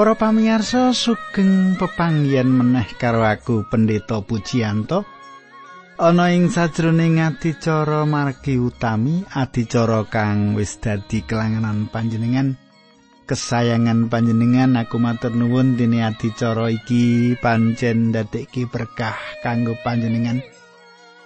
Para 0.00 0.16
pamirsa 0.16 0.96
sugeng 0.96 1.76
pepanggihan 1.76 2.48
meneh 2.48 2.88
karo 2.96 3.20
aku 3.20 3.68
Pendeta 3.68 4.24
Pujiyanto. 4.24 5.04
Ana 6.00 6.32
ing 6.32 6.48
sajroning 6.48 7.20
adicara 7.20 8.08
margi 8.08 8.56
utami, 8.56 9.20
adicara 9.28 10.08
kang 10.08 10.56
wis 10.56 10.80
dadi 10.80 11.20
kelangenan 11.20 11.92
panjenengan. 11.92 12.56
Kesayangan 13.28 14.08
panjenengan 14.08 14.80
aku 14.80 14.96
matur 14.96 15.36
nuwun 15.36 15.76
dene 15.76 16.00
adicara 16.00 16.72
iki 16.72 17.36
pancen 17.36 18.16
dadekke 18.16 18.72
berkah 18.72 19.20
kanggo 19.44 19.76
panjenengan. 19.84 20.40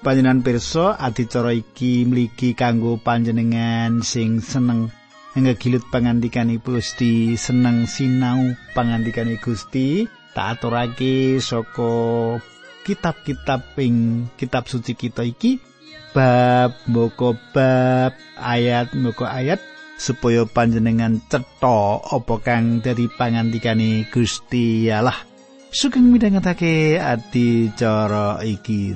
Panjenengan 0.02 0.42
pirsa 0.42 0.98
adicara 0.98 1.55
iki 1.55 2.02
mligi 2.11 2.59
kanggo 2.59 2.98
panjenengan 2.98 4.02
sing 4.02 4.42
seneng 4.42 4.91
ngegilut 5.38 5.83
pangandikane 5.91 6.62
Gusti 6.62 7.34
seneng 7.34 7.91
sinau 7.91 8.55
pangandikane 8.75 9.38
Gusti. 9.38 10.06
Tak 10.34 10.58
aturake 10.58 11.39
saka 11.39 11.92
kitab-kitab 12.83 13.78
ing 13.78 14.27
kitab 14.34 14.67
suci 14.67 14.98
kita 14.98 15.23
iki. 15.23 15.62
Bab 16.14 16.75
mboko 16.91 17.39
bab 17.55 18.14
ayat 18.39 18.95
mboko 18.95 19.27
ayat. 19.27 19.62
Supaya 19.95 20.42
panjenengan 20.42 21.23
cetha 21.31 22.03
apa 22.03 22.34
kang 22.42 22.83
dari 22.83 23.06
pangandikane 23.06 24.11
Gusti 24.11 24.91
Allah 24.91 25.34
sugeng 25.75 26.14
midhangetake 26.14 27.03
adi 27.03 27.67
cara 27.75 28.39
iki 28.47 28.95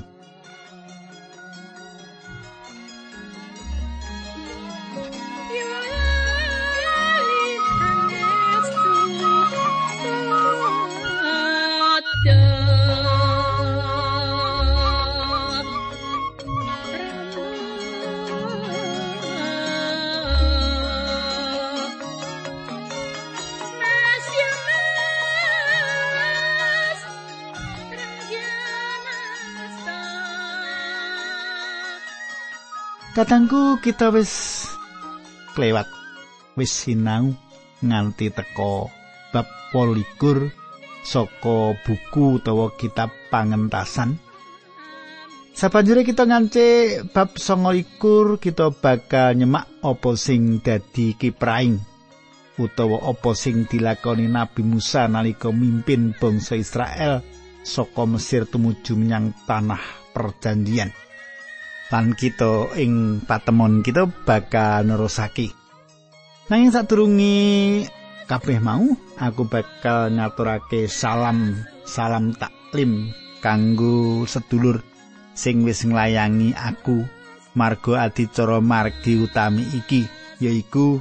Katangku 33.18 33.82
kita 33.82 34.14
wis 34.14 34.62
kelewat 35.58 35.90
wis 36.54 36.70
sinau 36.70 37.34
nganti 37.82 38.30
teko 38.30 38.94
bab 39.34 39.42
polikur 39.74 40.54
saka 41.02 41.74
buku 41.82 42.38
utawa 42.38 42.70
kitab 42.78 43.10
pangentasan 43.26 44.22
Sabanjure 45.50 46.06
kita 46.06 46.30
ngance 46.30 47.02
bab 47.10 47.34
songo 47.42 47.74
ikur 47.74 48.38
kita 48.38 48.70
bakal 48.70 49.34
nyemak 49.34 49.66
apa 49.82 50.14
sing 50.14 50.62
dadi 50.62 51.18
kipraing 51.18 51.74
utawa 52.54 53.02
apa 53.02 53.34
sing 53.34 53.66
dilakoni 53.66 54.30
Nabi 54.30 54.62
Musa 54.62 55.10
nalika 55.10 55.50
mimpin 55.50 56.14
bangsa 56.14 56.54
Israel 56.54 57.26
saka 57.66 58.06
Mesir 58.06 58.46
tumuju 58.46 58.94
menyang 58.94 59.34
tanah 59.42 60.14
perjanjian. 60.14 61.07
Lan 61.88 62.12
kita 62.12 62.76
ing 62.76 63.24
patemon 63.24 63.80
kita 63.80 64.04
bakal 64.28 64.84
nerusake. 64.84 65.52
Nanging 66.48 66.72
sadurunge 66.72 67.38
kabeh 68.28 68.60
mau 68.60 68.84
aku 69.16 69.48
bakal 69.48 70.12
ngaturake 70.12 70.84
salam 70.84 71.56
salam 71.88 72.36
taklim 72.36 73.08
kanggo 73.40 74.28
sedulur 74.28 74.84
sing 75.32 75.64
wis 75.64 75.88
nglayangi 75.88 76.52
aku 76.52 77.08
marga 77.56 78.08
adicara 78.08 78.60
margi 78.60 79.16
utami 79.16 79.64
iki 79.72 80.04
yaiku 80.44 81.00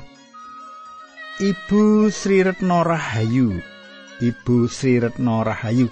Ibu 1.37 2.09
Sri 2.09 2.41
Retno 2.41 2.81
Rahayu 2.81 3.61
Ibu 4.23 4.65
Sri 4.65 4.97
Retno 4.97 5.45
Rahayu 5.45 5.91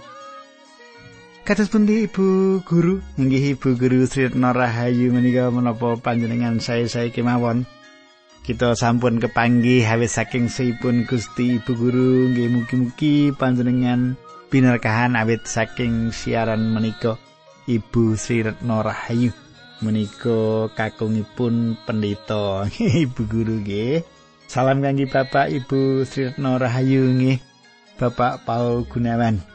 Kados 1.46 1.70
pundi 1.70 2.10
Ibu 2.10 2.58
Guru? 2.66 3.06
Inggih 3.22 3.54
Ibu 3.54 3.78
Guru 3.78 4.10
Sri 4.10 4.34
Rahayu 4.34 5.14
menika 5.14 5.54
menapa 5.54 5.94
panjenengan 5.94 6.58
saya-saya 6.58 7.14
kemawon. 7.14 7.70
Kita 8.42 8.74
sampun 8.74 9.22
kepanggih 9.22 9.86
hawis 9.86 10.18
saking 10.18 10.50
seipun 10.50 11.06
Gusti 11.06 11.62
Ibu 11.62 11.72
Guru 11.78 12.34
nggih 12.34 12.50
mugi-mugi 12.50 13.30
panjenengan 13.38 14.18
binerkahan 14.50 15.14
awit 15.14 15.46
saking 15.46 16.10
siaran 16.10 16.74
menika 16.74 17.14
Ibu 17.70 18.18
Sri 18.18 18.42
Rahayu 18.42 19.30
menika 19.86 20.66
kakungipun 20.74 21.78
pendeta 21.86 22.66
Ibu 23.06 23.22
Guru 23.30 23.62
nggih. 23.62 24.02
Salam 24.50 24.82
kangge 24.82 25.06
Bapak 25.06 25.54
Ibu 25.54 26.10
Sri 26.10 26.34
Rahayu 26.34 27.06
nggih. 27.22 27.38
Bapak 28.02 28.50
Paul 28.50 28.90
Gunawan. 28.90 29.46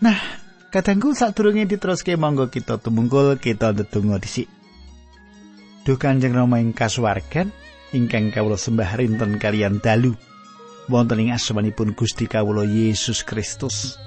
Nah, 0.00 0.41
Kadangku 0.72 1.12
sadurunge 1.12 1.68
diteruske 1.68 2.16
monggo 2.16 2.48
kita 2.48 2.80
tumungkul 2.80 3.36
kita 3.36 3.76
ndedonga 3.76 4.16
dhisik. 4.16 4.48
Duh 5.84 6.00
Kanjeng 6.00 6.32
Rama 6.32 6.64
ing 6.64 6.72
kasuwargan 6.72 7.52
ingkang 7.92 8.32
kawula 8.32 8.56
sembah 8.56 8.96
rinten 8.96 9.36
kalian 9.36 9.84
dalu 9.84 10.16
wonten 10.88 11.20
ing 11.20 11.36
asmanipun 11.36 11.92
Gusti 11.92 12.24
kawula 12.24 12.64
Yesus 12.64 13.20
Kristus. 13.20 14.00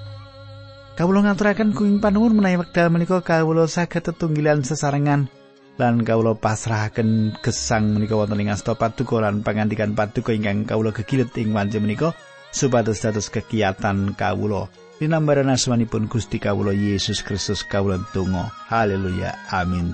Kawula 0.98 1.22
ngaturaken 1.30 1.70
kuing 1.70 2.02
panuwun 2.02 2.34
menawi 2.34 2.58
wekdal 2.58 2.90
menika 2.90 3.22
kawula 3.22 3.70
saged 3.70 4.02
tetunggilan 4.02 4.66
sesarengan 4.66 5.30
lan 5.78 6.02
kawula 6.02 6.34
pasrahaken 6.34 7.38
gesang 7.46 7.94
menika 7.94 8.18
wonten 8.18 8.42
ing 8.42 8.50
asta 8.50 8.74
paduka 8.74 9.22
lan 9.22 9.46
pangandikan 9.46 9.94
paduka 9.94 10.34
ingkang 10.34 10.66
kawula 10.66 10.90
gegilet 10.90 11.30
ing 11.38 11.54
wanci 11.54 11.78
menika 11.78 12.10
supados 12.50 13.06
dados 13.06 13.30
kegiatan 13.30 14.18
kawula. 14.18 14.66
Dinambaran 14.96 15.52
asmanipun 15.52 16.08
Gusti 16.08 16.40
Kawula 16.40 16.72
Yesus 16.72 17.20
Kristus 17.20 17.60
kawula 17.60 18.00
tunggu. 18.16 18.48
Haleluya. 18.72 19.36
Amin. 19.52 19.92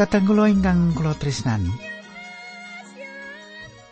Kadang 0.00 0.24
kula 0.24 0.48
ingkang 0.48 0.96
kula 0.96 1.12
tresnani, 1.12 1.68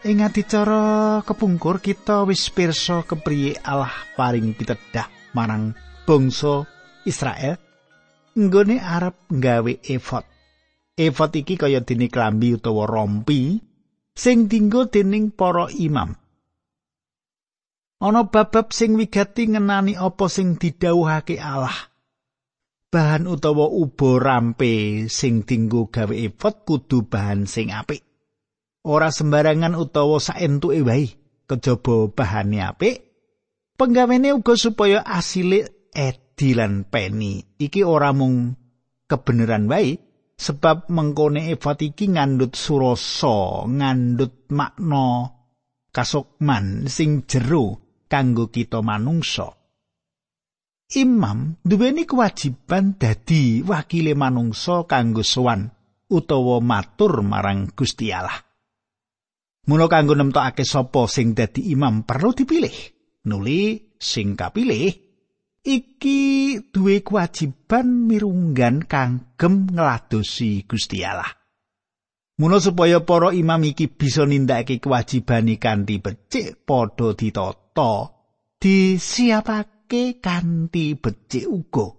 Ing 0.09 0.25
adicara 0.25 1.21
kepungkur 1.21 1.85
kita 1.85 2.25
wis 2.25 2.49
pirsa 2.49 3.05
kepriye 3.05 3.61
Allah 3.61 3.93
paring 4.17 4.57
pitedah 4.57 5.05
marang 5.37 5.77
bangsa 6.09 6.65
Israel 7.05 7.61
nggone 8.33 8.81
arep 8.81 9.29
nggawe 9.29 9.73
efod. 9.85 10.25
Efod 10.97 11.31
iki 11.37 11.61
kaya 11.61 11.85
dene 11.85 12.09
klambi 12.09 12.57
utawa 12.57 12.89
rompi 12.89 13.61
sing 14.17 14.49
dinggo 14.49 14.89
dening 14.89 15.29
para 15.29 15.69
imam. 15.77 16.17
Ana 18.01 18.33
bab 18.33 18.73
sing 18.73 18.97
wigati 18.97 19.53
ngenani 19.53 19.93
apa 19.93 20.25
sing 20.33 20.57
didhawuhake 20.57 21.37
Allah. 21.37 21.93
Bahan 22.89 23.29
utawa 23.29 23.69
ubo 23.69 24.17
rampe 24.17 25.05
sing 25.13 25.45
dinggo 25.45 25.93
gawe 25.93 26.17
efod 26.17 26.65
kudu 26.65 27.05
bahan 27.05 27.45
sing 27.45 27.77
apik. 27.77 28.08
Ora 28.89 29.13
sembarangan 29.13 29.77
utawa 29.77 30.17
saentuke 30.17 30.81
wae 30.81 31.13
kejaba 31.45 32.09
bahane 32.09 32.65
apik 32.65 32.97
penggawene 33.77 34.33
uga 34.33 34.57
supaya 34.57 35.05
asile 35.05 35.93
edi 35.93 36.57
lan 36.57 36.89
peni 36.89 37.45
iki 37.61 37.85
ora 37.85 38.17
mung 38.17 38.57
kebenaran 39.05 39.69
wae 39.69 40.01
sebab 40.39 40.89
mengkone 40.89 41.53
efat 41.53 41.85
iki 41.85 42.17
ngandut 42.17 42.57
surasa 42.57 43.69
ngandut 43.69 44.49
makna 44.55 45.37
kasukman 45.93 46.87
sing 46.87 47.27
jero 47.27 47.83
kanggo 48.09 48.49
kita 48.49 48.81
manungsa. 48.81 49.53
Imam 50.97 51.61
duweni 51.61 52.09
kewajiban 52.09 52.97
dadi 52.97 53.61
wakile 53.61 54.17
manungsa 54.17 54.89
kanggo 54.89 55.21
sowan 55.21 55.69
utawa 56.09 56.65
matur 56.65 57.21
marang 57.21 57.69
Gusti 57.77 58.09
Allah 58.09 58.48
Mula 59.69 59.85
kanggo 59.85 60.17
nemtokake 60.17 60.65
sapa 60.65 61.05
sing 61.05 61.37
dadi 61.37 61.69
imam 61.77 62.09
perlu 62.09 62.33
dipilih. 62.33 62.77
Nuli 63.29 63.93
sing 64.01 64.33
kapilih 64.33 64.89
iki 65.69 66.21
duwe 66.73 67.05
kewajiban 67.05 68.09
mirunggan 68.09 68.89
kangem 68.89 69.69
ngladosi 69.69 70.65
Gusti 70.65 71.05
Allah. 71.05 71.29
Mula 72.39 72.63
supaya 72.63 73.03
para 73.05 73.35
imam 73.35 73.61
iki 73.67 73.93
bisa 73.93 74.25
nindakake 74.25 74.81
kewajibane 74.81 75.59
kanthi 75.59 75.99
becik 75.99 76.65
padha 76.65 77.13
ditata, 77.13 78.15
disiapake 78.63 80.23
kanthi 80.23 80.95
becik 80.95 81.45
uga. 81.51 81.93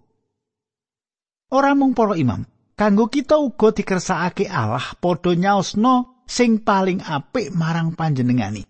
Ora 1.54 1.75
mung 1.75 1.92
para 1.92 2.16
imam, 2.16 2.48
kanggo 2.80 3.12
kita 3.12 3.36
uga 3.36 3.75
dikersakake 3.75 4.48
Allah 4.48 4.95
padha 4.98 5.36
nyaosno 5.36 6.19
sing 6.29 6.61
paling 6.61 7.01
apik 7.01 7.49
marang 7.57 7.97
panjenengani. 7.97 8.61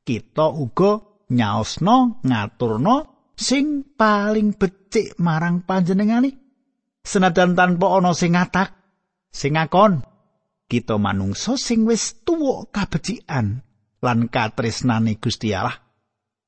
Kita 0.00 0.48
uga 0.48 0.96
nyaosno 1.28 2.24
ngaturno 2.24 3.28
sing 3.36 3.84
paling 3.92 4.56
becik 4.56 5.20
marang 5.20 5.68
panjenengani. 5.68 6.32
Senajan 7.04 7.52
tanpa 7.58 7.98
ana 7.98 8.16
sing 8.16 8.32
ngatak, 8.32 8.72
sing 9.28 9.60
ngakon 9.60 10.00
kita 10.72 10.96
manungsa 10.96 11.60
sing 11.60 11.84
wis 11.84 12.24
tuwa 12.24 12.64
kabecikan 12.72 13.60
lan 14.00 14.18
katresnane 14.32 15.20
Gusti 15.20 15.52
Allah 15.52 15.76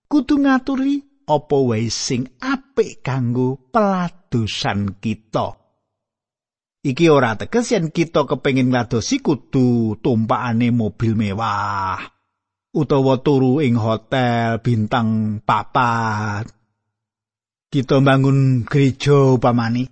kudu 0.08 0.40
ngaturi 0.40 1.26
apa 1.28 1.56
wae 1.60 1.92
sing 1.92 2.32
apik 2.40 3.04
kanggo 3.04 3.68
peladosan 3.68 4.96
kita 4.96 5.63
iki 6.84 7.08
ora 7.08 7.40
teges 7.40 7.72
yen 7.72 7.88
kita 7.88 8.28
kepengin 8.28 8.68
ngladosi 8.68 9.24
kudu 9.24 9.96
tumpakane 10.04 10.68
mobil 10.68 11.16
mewah. 11.16 11.98
Utawa 12.74 13.22
turu 13.24 13.64
ing 13.64 13.80
hotel 13.80 14.60
bintang 14.60 15.40
papat. 15.40 16.44
Kita 17.72 17.98
bangun 18.04 18.68
gereja 18.68 19.34
upamane. 19.34 19.88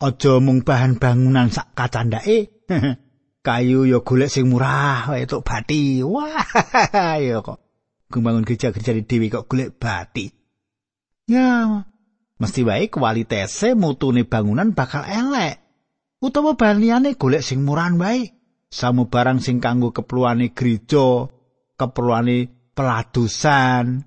Aja 0.00 0.40
mung 0.40 0.64
bahan 0.64 0.96
bangunan 0.96 1.52
sak 1.52 1.76
kacandake 1.76 2.64
kayu 3.46 3.84
ya 3.84 4.00
golek 4.00 4.32
sing 4.32 4.48
murah 4.48 5.08
wae 5.12 5.24
tok 5.24 5.44
bati. 5.46 6.04
Wah 6.04 6.44
ya 7.24 7.40
kok. 7.40 7.58
Gumbangun 8.10 8.42
gereja-gereja 8.42 8.92
di 8.96 9.06
dewi 9.06 9.30
kok 9.30 9.46
golek 9.46 9.78
bati. 9.78 10.26
Ya 11.30 11.86
mesti 12.40 12.60
wae 12.66 12.90
kualitese 12.90 13.78
mutune 13.78 14.26
bangunan 14.26 14.72
bakal 14.74 15.06
elek 15.06 15.59
utawa 16.20 16.54
baliane 16.54 17.16
golek 17.16 17.42
sing 17.44 17.64
murahan 17.64 17.96
wae 17.96 18.30
samu 18.68 19.08
barang 19.08 19.40
sing 19.42 19.58
kanggo 19.58 19.90
keperluane 19.90 20.52
gereja 20.52 21.26
keperluane 21.74 22.48
peladusan 22.76 24.04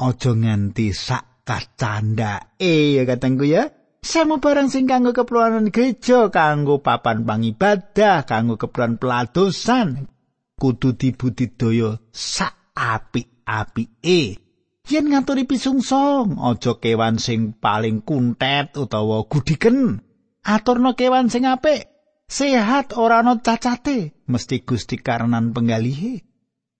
aja 0.00 0.30
nganti 0.32 0.86
sak 0.96 1.44
kacandake 1.44 2.96
ya 2.96 3.04
katengku 3.04 3.44
ya 3.44 3.68
Sama 4.00 4.40
barang 4.40 4.72
sing 4.72 4.88
kanggo 4.88 5.12
keperluan 5.12 5.68
gereja, 5.68 6.32
kanggo 6.32 6.80
papan 6.80 7.28
pangibadah, 7.28 8.24
kanggo 8.24 8.56
keperluan 8.56 8.96
peladosan, 8.96 10.08
kudu 10.56 10.96
dibudidaya 10.96 12.00
sak 12.08 12.72
apik-apike. 12.72 14.40
Yen 14.88 15.04
ngaturi 15.12 15.44
pisungsong, 15.44 16.40
aja 16.40 16.72
kewan 16.80 17.20
sing 17.20 17.52
paling 17.60 18.00
kuntet 18.00 18.72
utawa 18.80 19.28
gudiken. 19.28 20.00
Aturno 20.40 20.96
kewan 20.96 21.28
sing 21.28 21.44
apik, 21.44 21.84
sehat 22.24 22.96
ora 22.96 23.20
ana 23.20 23.36
cacate, 23.44 24.24
mesti 24.24 24.64
Gusti 24.64 24.96
karenan 24.96 25.52
penggalihe. 25.52 26.24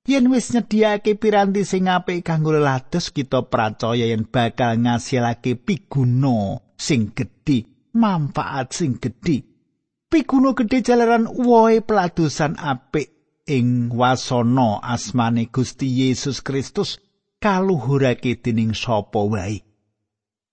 Yen 0.08 0.32
wis 0.32 0.56
nyediake 0.56 1.20
piranti 1.20 1.68
sing 1.68 1.84
apik 1.84 2.24
kanggo 2.24 2.56
lelados, 2.56 3.12
kita 3.12 3.44
percaya 3.52 4.08
yen 4.08 4.24
bakal 4.24 4.80
ngasilake 4.80 5.60
piguna 5.60 6.64
sing 6.80 7.12
gedhe, 7.12 7.68
manfaat 7.92 8.72
sing 8.72 8.96
gedhe. 8.96 9.44
Piguno 10.10 10.56
gedhe 10.56 10.80
jalaran 10.80 11.28
woe 11.28 11.84
peladusan 11.84 12.56
apik 12.56 13.12
ing 13.46 13.92
wasana 13.92 14.80
asmane 14.82 15.52
Gusti 15.52 15.86
Yesus 16.00 16.40
Kristus 16.40 16.98
kaluhurake 17.44 18.40
dening 18.40 18.72
sapa 18.72 19.20
wae. 19.20 19.69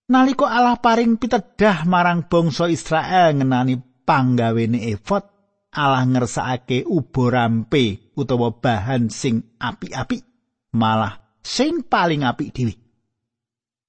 Nalika 0.07 0.47
Allah 0.47 0.79
paring 0.79 1.19
pitedah 1.19 1.83
marang 1.83 2.31
bangsa 2.31 2.71
Israel 2.71 3.35
ngenani 3.35 3.75
panggawene 4.07 4.87
efod, 4.95 5.23
Allah 5.75 6.07
ngersakake 6.07 6.87
ubo 6.87 7.27
rampe 7.27 8.15
utawa 8.15 8.55
bahan 8.55 9.11
sing 9.11 9.59
apik-apik, 9.59 10.23
malah 10.79 11.39
sing 11.43 11.83
paling 11.83 12.23
apik 12.23 12.55
dhewe. 12.55 12.87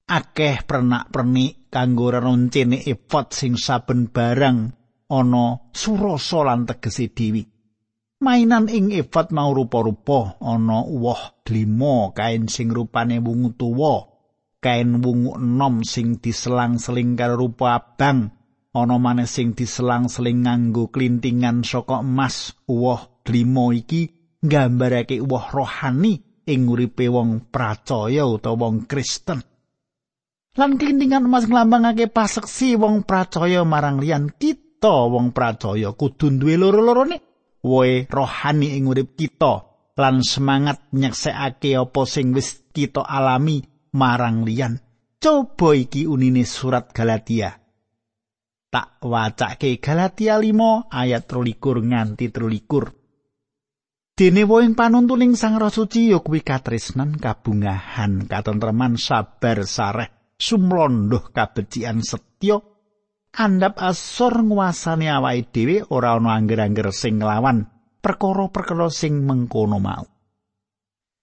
akeh 0.09 0.65
pernak-pernik 0.65 1.69
kanggo 1.69 2.09
rencene 2.09 2.81
efot 2.81 3.37
sing 3.37 3.61
saben 3.61 4.09
barang 4.09 4.59
ana 5.13 5.47
surasa 5.69 6.41
lan 6.49 6.65
tegese 6.65 7.13
dewi. 7.13 7.45
Mainan 8.19 8.67
ing 8.67 8.91
efot 8.91 9.31
mau 9.31 9.55
rupa-rupa 9.55 10.41
ana 10.43 10.83
uwoh 10.83 11.45
glimo 11.47 12.11
kain 12.17 12.51
sing 12.51 12.73
rupane 12.73 13.23
wungu 13.23 13.55
tuwa, 13.55 14.08
kain 14.59 15.03
wungu 15.03 15.39
enom 15.39 15.87
sing 15.87 16.19
diselang-seling 16.19 17.15
karo 17.15 17.39
rupa 17.39 17.79
abang, 17.79 18.31
ana 18.75 18.97
maneh 18.99 19.27
sing 19.31 19.55
diselang-seling 19.55 20.47
nganggo 20.47 20.91
klintingan 20.91 21.63
saka 21.63 22.03
emas. 22.03 22.55
Uwoh 22.67 23.23
glimo 23.23 23.71
iki 23.75 24.35
nggambarake 24.43 25.19
uwoh 25.23 25.47
rohani 25.51 26.45
ing 26.47 26.67
uripe 26.67 27.07
wong 27.07 27.51
pracaya 27.53 28.25
utawa 28.27 28.67
wong 28.67 28.89
Kristen. 28.89 29.45
lan 30.59 30.75
klintingan 30.75 31.31
emas 31.31 31.47
nglambangake 31.47 32.11
paseksi 32.11 32.75
wong 32.75 33.07
pracaya 33.07 33.63
marang 33.63 34.03
liyan 34.03 34.35
kita 34.35 35.07
wong 35.07 35.31
pracaya 35.31 35.95
kudu 35.95 36.35
duwe 36.35 36.59
loro-lorone 36.59 37.23
woe 37.63 38.11
rohani 38.11 38.75
ing 38.75 38.91
urip 38.91 39.15
kita 39.15 39.63
lan 39.95 40.19
semangat 40.27 40.91
nyeksekake 40.91 41.79
apa 41.79 42.03
sing 42.11 42.35
wis 42.35 42.67
kita 42.75 43.07
alami 43.07 43.63
marang 43.95 44.45
liyan. 44.45 44.81
Coba 45.19 45.75
iki 45.75 46.07
unine 46.07 46.47
surat 46.47 46.95
Galatia. 46.95 47.55
Tak 48.69 49.01
wacake 49.01 49.81
Galatia 49.81 50.37
5 50.37 50.93
ayat 50.93 51.25
23 51.25 51.89
nganti 51.89 52.27
23 52.29 52.99
Dene 54.19 54.43
woing 54.43 54.75
panuntuning 54.75 55.39
Sang 55.39 55.63
Roh 55.63 55.71
Suci 55.71 56.11
ya 56.11 56.19
kuwi 56.19 56.43
katresnan, 56.43 57.23
kabungahan, 57.23 58.27
katentreman, 58.27 58.99
sabar, 58.99 59.63
sareh, 59.63 60.35
sumlondoh 60.35 61.31
kabecikan 61.31 62.03
setya. 62.03 62.59
Andap 63.39 63.79
asor 63.79 64.43
nguasani 64.43 65.07
awake 65.07 65.55
dhewe 65.55 65.87
ora 65.95 66.19
ana 66.19 66.35
angger-angger 66.35 66.91
sing 66.91 67.23
nglawan 67.23 67.71
perkara-perkara 68.03 68.91
sing 68.91 69.23
mengkono 69.23 69.79
mau. 69.79 70.03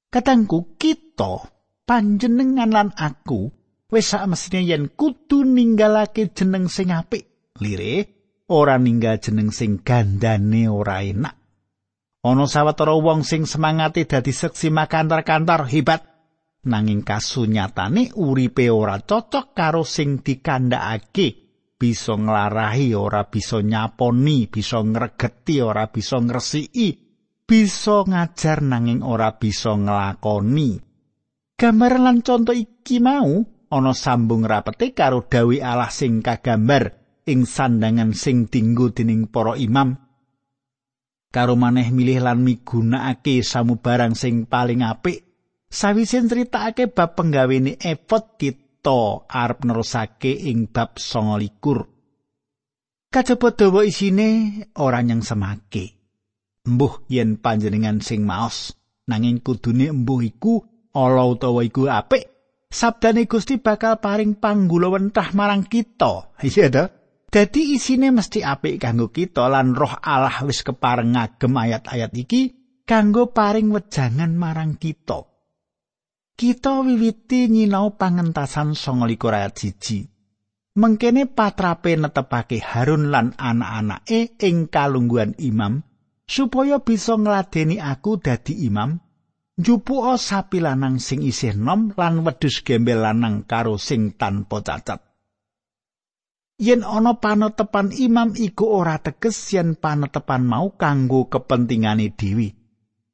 Katangku 0.07 0.79
kita 0.79 1.54
panjenengan 1.85 2.73
lan 2.73 2.89
aku 2.97 3.53
wis 3.93 4.11
sak 4.11 4.25
yen 4.57 4.91
kudu 4.91 5.45
ninggalake 5.45 6.33
jeneng 6.33 6.67
sing 6.67 6.89
apik. 6.89 7.55
Lire 7.61 7.93
ora 8.51 8.75
ninggal 8.75 9.21
jeneng 9.21 9.53
sing 9.53 9.85
gandane 9.85 10.67
ora 10.67 11.05
enak. 11.05 11.35
Ana 12.25 12.49
sawetara 12.49 12.97
wong 12.97 13.21
sing 13.21 13.45
semangate 13.45 14.09
dadi 14.09 14.33
seksi 14.33 14.73
makantar-kantar 14.73 15.69
hebat. 15.69 16.01
Nanging 16.65 17.05
kasunyatane 17.05 18.17
uripe 18.17 18.73
ora 18.73 18.97
cocok 18.97 19.53
karo 19.53 19.85
sing 19.85 20.25
dikandhakake. 20.25 21.45
Bisa 21.77 22.17
nglarahi 22.17 22.97
ora 22.97 23.29
bisa 23.29 23.61
nyaponi 23.61 24.49
bisa 24.49 24.81
ngregeti 24.81 25.61
ora 25.61 25.85
bisa 25.93 26.17
ngresiki. 26.17 26.89
Bisa 27.45 28.01
ngajar 28.09 28.65
nanging 28.65 29.05
ora 29.05 29.37
bisa 29.37 29.77
nglakoni 29.77 30.94
gambar 31.55 32.03
lan 32.03 32.19
conto 32.19 32.51
iki 32.51 32.99
mau 32.99 33.43
ana 33.71 33.93
sambung 33.95 34.43
rapete 34.43 34.91
karo 34.91 35.27
dawi 35.27 35.63
Allah 35.63 35.91
sing 35.91 36.19
kagambar 36.19 36.99
ing 37.27 37.47
sandangan 37.47 38.11
sing 38.15 38.51
dinggo 38.51 38.91
dening 38.91 39.31
para 39.31 39.55
imam 39.55 39.95
karo 41.31 41.55
maneh 41.55 41.91
milih 41.91 42.23
lan 42.23 42.43
migunakake 42.43 43.43
samubarang 43.43 44.13
sing 44.13 44.47
paling 44.47 44.83
apik 44.83 45.25
Sawise 45.75 46.23
critakake 46.23 46.87
bab 46.87 47.19
penggawene 47.19 47.75
efod 47.81 48.39
kita 48.39 49.27
arep 49.27 49.67
nerusake 49.67 50.31
ing 50.31 50.71
bab 50.71 50.95
29. 50.95 53.11
Kajaba 53.11 53.49
dawa 53.51 53.83
isine 53.83 54.55
ora 54.79 55.03
nyang 55.03 55.19
semake. 55.19 55.99
Mbuh 56.63 57.03
yen 57.11 57.43
panjenengan 57.43 57.99
sing 57.99 58.23
maos 58.23 58.71
nanging 59.11 59.43
kudune 59.43 59.91
mbuh 59.91 60.23
iku 60.23 60.63
ala 60.95 61.27
utawa 61.27 61.61
iku 61.61 61.91
apik. 61.91 62.23
Sabdane 62.71 63.27
Gusti 63.27 63.59
bakal 63.59 63.99
paring 63.99 64.39
panggulawentah 64.39 65.35
marang 65.35 65.67
kita. 65.67 66.33
Iya 66.39 66.71
to? 66.71 66.85
Dadi 67.29 67.75
isine 67.75 68.15
mesti 68.15 68.39
apik 68.41 68.79
kanggo 68.79 69.11
kita 69.11 69.51
lan 69.51 69.75
roh 69.75 69.91
Allah 69.99 70.39
wis 70.47 70.63
kepareng 70.63 71.19
ngagem 71.19 71.51
ayat-ayat 71.51 72.15
iki 72.15 72.41
kanggo 72.87 73.35
paring 73.35 73.75
wejangan 73.75 74.31
marang 74.39 74.79
kita. 74.79 75.35
kita 76.35 76.83
wiwiti 76.83 77.47
nyinau 77.47 77.95
pangentasan 77.95 78.75
29 78.75 79.15
ayat 79.31 79.55
siji. 79.55 79.99
Mengkene 80.75 81.31
patrape 81.31 81.95
netepake 81.95 82.59
Harun 82.59 83.07
lan 83.07 83.31
anak-anake 83.39 84.35
ing 84.43 84.67
kalungguhan 84.67 85.39
imam 85.39 85.79
supaya 86.27 86.83
bisa 86.83 87.15
ngladeni 87.15 87.79
aku 87.79 88.19
dadi 88.19 88.67
imam 88.67 88.99
njupuka 89.55 90.19
sapi 90.19 90.59
lanang 90.59 90.99
sing 90.99 91.23
isih 91.23 91.55
nom 91.55 91.95
lan 91.95 92.23
wedhus 92.27 92.63
gembel 92.63 93.03
lanang 93.03 93.47
karo 93.47 93.79
sing 93.79 94.15
tanpa 94.19 94.59
cacat. 94.61 94.99
Yen 96.55 96.87
ana 96.87 97.19
panetepan 97.19 97.91
imam 97.91 98.31
iku 98.31 98.79
ora 98.79 98.95
teges 99.03 99.35
yen 99.51 99.75
panetepan 99.75 100.47
mau 100.47 100.71
kanggo 100.79 101.27
kepentingane 101.27 102.15
dewi 102.15 102.55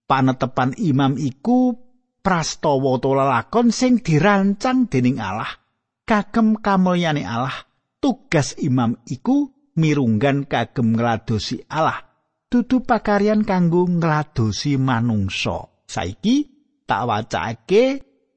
panetepan 0.05 0.77
imam 0.77 1.17
iku 1.17 1.74
prastawa 2.21 3.01
utawa 3.01 3.25
lakon 3.25 3.74
sing 3.74 3.98
dirancang 3.98 4.86
dening 4.86 5.17
Allah 5.17 5.50
kagem 6.05 6.62
kamulyane 6.62 7.25
Allah. 7.25 7.65
Tugas 8.01 8.57
imam 8.57 8.98
iku 9.05 9.53
mirunggan 9.77 10.50
kagem 10.50 10.98
ngladosi 10.98 11.69
Allah 11.69 12.01
dudu 12.50 12.81
pakaryan 12.81 13.45
kanggo 13.45 13.86
ngladosi 13.86 14.75
manungsa 14.81 15.80
saiki 15.91 16.48
tak 16.88 17.03
wacake 17.03 17.83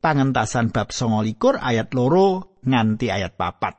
pangentasan 0.02 0.74
bab 0.74 0.90
29 0.90 1.38
ayat 1.62 1.94
loro 1.94 2.58
nganti 2.66 3.14
ayat 3.14 3.38
papat. 3.38 3.78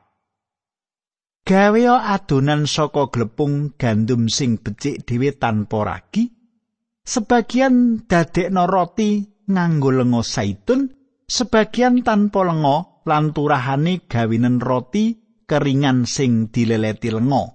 Gawea 1.46 2.10
adonan 2.10 2.66
saka 2.66 3.06
glepung 3.12 3.78
gandum 3.78 4.26
sing 4.26 4.58
becik 4.58 5.06
dhewe 5.06 5.30
tanpa 5.38 5.86
ragi 5.86 6.26
sebagian 7.06 8.02
dadekno 8.10 8.66
roti 8.66 9.22
nganggo 9.46 9.94
lenga 9.94 10.26
saitun 10.26 10.90
sebagian 11.30 12.02
tanpa 12.02 12.42
lenga 12.42 13.06
lan 13.06 13.30
turahane 13.30 14.10
gawinen 14.10 14.58
roti 14.58 15.14
keringan 15.46 16.02
sing 16.02 16.50
dileleti 16.50 17.14
lenga. 17.14 17.54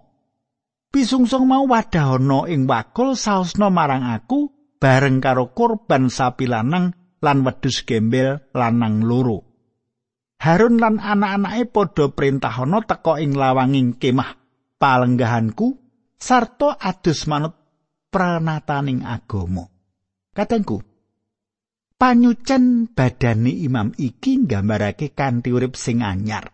Pisungsung 0.92 1.52
mau 1.52 1.68
wadahana 1.68 2.48
ing 2.48 2.72
wakul 2.72 3.20
saosna 3.20 3.68
marang 3.68 4.08
aku 4.08 4.61
bareng 4.82 5.22
karo 5.22 5.54
korban 5.54 6.10
sapi 6.10 6.50
lanang 6.50 6.90
lan 7.22 7.46
wedhus 7.46 7.86
gembel 7.86 8.42
lanang 8.58 9.06
loro. 9.06 9.46
Harun 10.42 10.82
lan 10.82 10.98
anak-anake 10.98 11.70
padha 11.70 12.10
perintahana 12.10 12.82
teka 12.82 13.22
ing 13.22 13.38
lawanging 13.38 14.02
kemah 14.02 14.42
palenggahanku 14.82 15.78
sarta 16.18 16.82
adus 16.82 17.30
manut 17.30 17.54
pranataning 18.10 19.06
agama. 19.06 19.70
Katengku, 20.34 20.82
panyucen 22.02 22.90
badane 22.90 23.54
imam 23.54 23.94
iki 23.94 24.42
nggambarake 24.42 25.14
kanthi 25.14 25.54
urip 25.54 25.78
sing 25.78 26.02
anyar. 26.02 26.50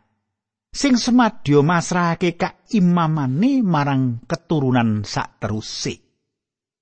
sing 0.77 0.93
semadya 0.93 1.65
masrahake 1.65 2.37
ka 2.37 2.61
marang 3.65 4.21
keturunan 4.29 5.01
sak 5.01 5.41
teruse. 5.41 6.06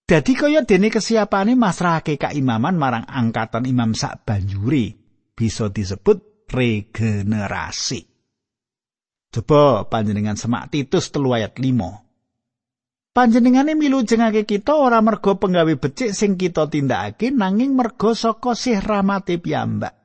Dadi 0.05 0.37
kaya 0.37 0.61
dene 0.61 0.93
kesiapane 0.93 1.57
masrahake 1.57 2.21
ka 2.21 2.29
imaman 2.29 2.77
marang 2.77 3.09
angkatan 3.09 3.65
imam 3.65 3.97
sak 3.97 4.21
banjure 4.21 4.93
bisa 5.33 5.73
disebut 5.73 6.45
regenerasi. 6.45 8.05
Coba 9.33 9.89
panjenengan 9.89 10.37
semak 10.37 10.69
Titus 10.69 11.09
telu 11.09 11.33
ayat 11.33 11.57
5. 11.57 13.17
Panjenengane 13.17 13.73
milu 13.73 14.05
jengake 14.05 14.45
kita 14.45 14.77
ora 14.77 15.01
mergo 15.01 15.41
penggawe 15.41 15.73
becik 15.73 16.13
sing 16.13 16.37
kita 16.37 16.69
tindakake 16.69 17.33
nanging 17.33 17.73
mergo 17.73 18.13
saka 18.13 18.53
sih 18.53 18.77
rahmate 18.77 19.41
piyambak. 19.41 19.97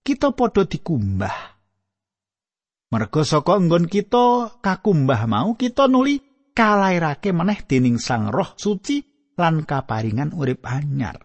Kita 0.00 0.32
padha 0.32 0.64
dikumbah 0.64 1.56
Merga 2.86 3.26
saka 3.26 3.58
enggon 3.58 3.90
kita 3.90 4.56
kakumbah 4.62 5.26
mau 5.26 5.58
kita 5.58 5.90
nuli 5.90 6.22
kalairake 6.54 7.34
meneh 7.34 7.66
dening 7.66 7.98
Sang 7.98 8.30
Roh 8.30 8.54
Suci 8.54 9.15
lan 9.36 9.68
kaparingan 9.68 10.32
urip 10.32 10.64
anyar. 10.64 11.20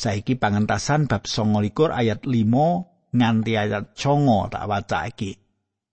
Saiki 0.00 0.36
pangentasan 0.36 1.08
bab 1.08 1.28
29 1.28 1.92
ayat 1.92 2.24
5 2.24 3.12
nganti 3.16 3.52
ayat 3.56 3.92
9 3.92 4.52
tak 4.52 4.64
wacake. 4.64 5.32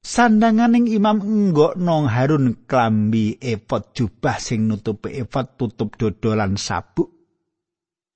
Sandanganing 0.08 0.88
imam 0.88 1.20
nong 1.52 2.06
Harun 2.08 2.64
klambi 2.64 3.36
efod 3.44 3.92
jubah 3.92 4.40
sing 4.40 4.72
nutupi 4.72 5.20
efod 5.20 5.60
tutup 5.60 6.00
dodolan 6.00 6.56
sabuk. 6.56 7.12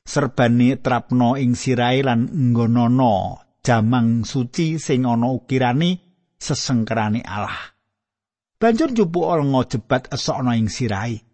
Serbane 0.08 0.80
trapno 0.80 1.36
ing 1.36 1.52
sirai 1.60 2.00
lan 2.00 2.32
nggonono 2.32 3.44
jamang 3.60 4.24
suci 4.24 4.80
sing 4.80 5.04
ana 5.04 5.28
ukirane 5.36 6.00
sesengkerane 6.40 7.22
Allah. 7.28 7.76
Banjur 8.56 8.96
njupuk 8.96 9.28
lenga 9.28 9.62
jebat 9.68 10.08
esokna 10.16 10.56
ing 10.56 10.72
sirai. 10.72 11.31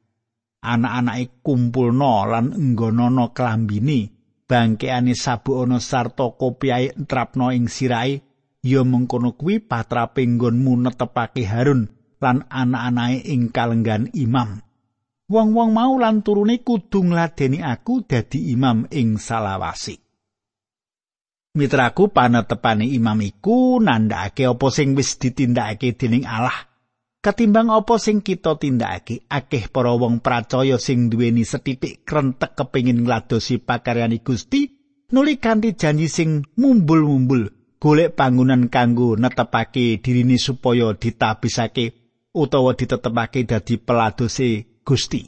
Anak-anake 0.57 1.45
kumpulna 1.45 2.25
lan 2.25 2.45
nggonana 2.49 3.29
klambine, 3.31 4.09
bangkeane 4.49 5.13
sabukana 5.13 5.77
sarta 5.77 6.33
kopiahe 6.33 6.97
entrapna 6.97 7.53
ing 7.53 7.69
sirai, 7.69 8.17
ya 8.65 8.81
mengkono 8.81 9.37
kuwi 9.37 9.61
patrape 9.61 10.25
nggonmu 10.25 10.73
netepake 10.81 11.45
Harun 11.45 11.87
lan 12.17 12.43
anak-anake 12.49 13.19
ing 13.29 13.53
kalenggan 13.53 14.09
imam. 14.17 14.59
Wong-wong 15.27 15.75
mau 15.75 15.93
lan 15.99 16.23
turune 16.23 16.63
kudu 16.63 17.03
ngladeni 17.11 17.59
aku 17.59 18.07
dadi 18.07 18.55
imam 18.55 18.87
ing 18.87 19.19
salawasi. 19.19 19.99
Mitraku 21.57 22.13
panetepane 22.13 22.85
imam 22.85 23.17
iku 23.19 23.81
nandhakake 23.81 24.45
apa 24.45 24.67
sing 24.69 24.93
wis 24.93 25.17
ditindakake 25.19 25.97
dening 25.97 26.23
Allah. 26.23 26.66
Ketimbang 27.27 27.67
apa 27.67 27.99
sing 27.99 28.23
kita 28.23 28.55
tindakake, 28.55 29.27
akeh 29.27 29.67
para 29.67 29.91
wong 29.91 30.23
pracaya 30.23 30.79
sing 30.79 31.11
duweni 31.11 31.43
setitik 31.43 32.07
krentek 32.07 32.55
kepingin 32.55 33.03
ngladosi 33.03 33.59
pakaryane 33.59 34.23
Gusti, 34.23 34.71
nuli 35.11 35.35
kanthi 35.35 35.75
janji 35.75 36.07
sing 36.07 36.47
mumbul-mumbul, 36.55 37.51
golek 37.83 38.15
panggonan 38.15 38.71
kanggo 38.71 39.19
netepake 39.19 39.99
dirini 39.99 40.39
supaya 40.39 40.95
ditabisake 40.95 42.15
utawa 42.31 42.79
ditetepake 42.79 43.43
dadi 43.43 43.75
peladose 43.75 44.79
Gusti. 44.87 45.27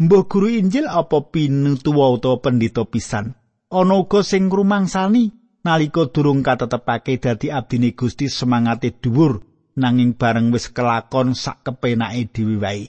Mbah 0.00 0.24
guru 0.24 0.48
Injil 0.48 0.88
apa 0.88 1.20
pinutuwa 1.20 2.16
utawa 2.16 2.40
pendhita 2.40 2.88
pisan, 2.88 3.36
ana 3.68 3.92
uga 3.92 4.24
sing 4.24 4.48
ngrumangsani 4.48 5.36
nalika 5.68 6.08
durung 6.08 6.40
katetepake 6.40 7.20
dadi 7.20 7.52
abdine 7.52 7.92
Gusti 7.92 8.32
semangate 8.32 8.88
dhuwur 8.96 9.45
nanging 9.76 10.16
bareng 10.16 10.50
wis 10.50 10.72
kelakon 10.72 11.36
sak 11.36 11.62
kepenake 11.62 12.32
dhewe 12.32 12.56
wae. 12.58 12.84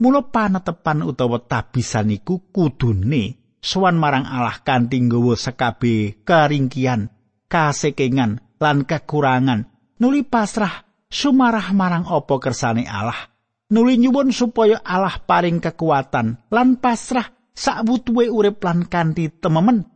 Mula 0.00 0.26
panetepan 0.28 1.06
utawa 1.06 1.40
tabisan 1.44 2.10
iku 2.10 2.50
kudune 2.50 3.56
sowan 3.60 4.00
marang 4.00 4.24
Allah 4.24 4.58
kanthi 4.64 4.98
nggawa 5.00 5.36
sekabe 5.36 6.24
karingkian, 6.24 7.12
kasekengan 7.46 8.40
lan 8.58 8.84
kekurangan, 8.88 9.68
nuli 10.00 10.24
pasrah 10.24 10.84
sumarah 11.06 11.70
marang 11.76 12.08
apa 12.08 12.34
kersane 12.40 12.88
Allah. 12.88 13.28
Nuli 13.70 14.02
nyuwun 14.02 14.34
supaya 14.34 14.82
Allah 14.82 15.22
paring 15.22 15.62
kekuatan 15.62 16.50
lan 16.50 16.68
pasrah 16.82 17.30
sak 17.54 17.86
butuhe 17.86 18.26
urip 18.26 18.58
lan 18.66 18.90
kanthi 18.90 19.30
tememen 19.30 19.86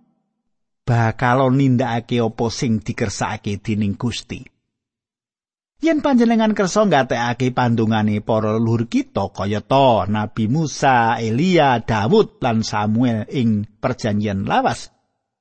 bakal 0.84 1.48
nindakake 1.48 2.20
apa 2.20 2.46
sing 2.52 2.78
dikersakake 2.84 3.58
dening 3.58 3.96
Gusti. 3.96 4.53
Yen 5.82 5.98
panjenengan 6.04 6.54
kersa 6.54 6.86
ngatekake 6.86 7.50
pandungane 7.50 8.22
para 8.22 8.54
leluhur 8.54 8.86
kita 8.86 9.34
kaya 9.34 9.58
to 9.58 10.06
Nabi 10.06 10.46
Musa, 10.46 11.18
Elia, 11.18 11.82
Daud 11.82 12.38
lan 12.38 12.62
Samuel 12.62 13.26
ing 13.32 13.66
perjanjian 13.82 14.46
lawas 14.46 14.94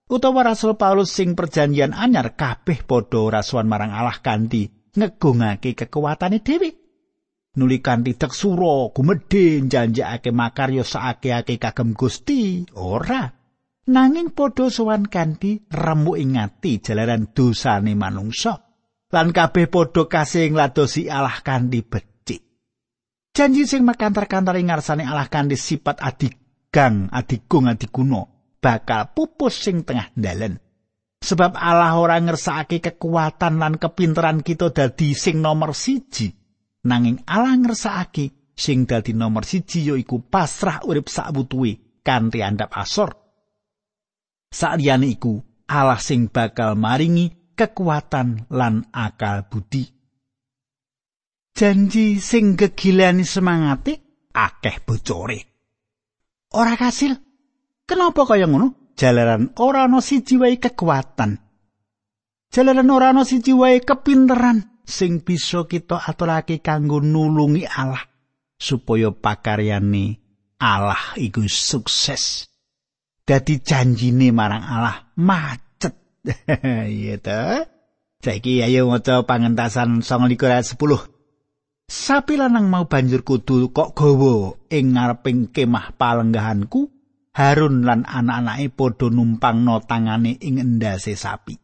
utawa 0.10 0.46
Rasul 0.46 0.78
Paulus 0.78 1.10
sing 1.14 1.34
perjanjian 1.34 1.94
anyar 1.94 2.38
kabeh 2.38 2.86
padha 2.86 3.42
rasuan 3.42 3.70
marang 3.70 3.94
Allah 3.94 4.20
kanthi 4.22 4.70
ngegungake 4.94 5.74
kekuatane 5.74 6.42
dhewe. 6.46 6.70
Nuli 7.54 7.86
kanthi 7.86 8.18
teksura 8.18 8.90
gumedhe 8.94 9.62
janjakake 9.70 10.34
makarya 10.34 10.82
saake-ake 10.82 11.62
kagem 11.62 11.94
Gusti, 11.94 12.66
ora. 12.74 13.44
nanging 13.84 14.32
padha 14.32 14.72
sowan 14.72 15.12
kanthi 15.12 15.68
remuk 15.68 16.16
ing 16.16 16.40
ati 16.40 16.80
jalaran 16.80 17.36
dosane 17.36 17.94
manungsa 18.00 18.73
lan 19.14 19.30
kabeh 19.30 19.70
padha 19.70 20.10
kasih 20.10 20.50
ngladosi 20.50 21.06
Allah 21.06 21.38
kanthi 21.46 21.86
becik. 21.86 22.42
Janji 23.38 23.70
sing 23.70 23.86
makantar-kantar 23.86 24.58
ing 24.58 24.74
ngarsane 24.74 25.06
Allah 25.06 25.30
kanthi 25.30 25.54
sifat 25.54 26.02
adigang 26.02 27.14
adigung 27.14 27.70
adiguno 27.70 28.58
bakal 28.58 29.14
pupus 29.14 29.62
sing 29.62 29.86
tengah 29.86 30.10
dalan 30.18 30.58
sebab 31.24 31.56
Allah 31.56 31.96
ora 31.96 32.20
ngersakake 32.20 32.84
kekuatan 32.84 33.62
lan 33.62 33.80
kepinteran 33.80 34.44
kita 34.44 34.76
dadi 34.76 35.16
sing 35.16 35.40
nomor 35.40 35.72
siji. 35.72 36.36
Nanging 36.84 37.24
Allah 37.24 37.56
ngersakake 37.56 38.52
sing 38.52 38.84
dadi 38.84 39.16
nomor 39.16 39.48
siji 39.48 39.88
yaiku 39.88 40.20
pasrah 40.28 40.84
urip 40.84 41.08
sak 41.08 41.32
butuhe 41.32 42.04
kanthi 42.04 42.44
andap 42.44 42.76
asor. 42.76 43.16
Saliyane 44.52 45.08
iku 45.08 45.40
Allah 45.72 45.98
sing 46.04 46.28
bakal 46.28 46.76
maringi 46.76 47.43
kekuatan 47.56 48.50
lan 48.52 48.90
akal 48.92 49.48
budi. 49.50 49.86
Janji 51.54 52.18
sing 52.18 52.58
gegilani 52.58 53.22
semangate 53.22 53.94
akeh 54.34 54.82
bocore. 54.82 55.54
ora 56.54 56.78
kasil. 56.78 57.18
Kenapa 57.84 58.24
kaya 58.24 58.48
ngono? 58.48 58.94
Jalaran 58.96 59.58
ora 59.60 59.90
ana 59.90 60.00
siji 60.00 60.38
wae 60.38 60.62
kekuatan. 60.62 61.36
Jalaran 62.54 62.90
ora 62.94 63.12
ana 63.12 63.26
siji 63.26 63.52
wae 63.54 63.82
kepinteran 63.82 64.82
sing 64.86 65.26
bisa 65.26 65.66
kita 65.66 66.00
aturake 66.06 66.62
kanggo 66.62 67.02
nulungi 67.02 67.66
Allah 67.66 68.02
supaya 68.56 69.12
pakaryane 69.12 70.22
Allah 70.62 71.18
iku 71.20 71.44
sukses. 71.50 72.48
Dadi 73.24 73.60
janjine 73.60 74.32
marang 74.32 74.64
Allah 74.64 75.12
macet. 75.20 75.73
Iya 76.88 77.16
ta? 77.20 77.68
Saiki 78.24 78.64
ayo 78.64 78.88
maca 78.88 79.28
pangentasan 79.28 80.00
29 80.00 80.40
ayat 80.48 80.64
10. 80.64 81.12
Sapi 81.92 82.40
lanang 82.40 82.72
mau 82.72 82.88
banjur 82.88 83.28
kudu 83.28 83.76
kok 83.76 83.92
gawa 83.92 84.56
ing 84.72 84.96
ngareping 84.96 85.52
kemah 85.52 86.00
palenggahanku 86.00 86.88
Harun 87.34 87.82
lan 87.84 88.06
anak-anake 88.06 88.70
padha 88.72 89.10
numpangno 89.10 89.82
tangane 89.84 90.38
ing 90.38 90.62
endase 90.62 91.18
sapi. 91.18 91.58